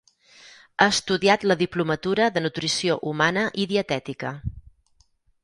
[0.77, 4.35] Ha estudiat la diplomatura de Nutrició Humana i Dietètica.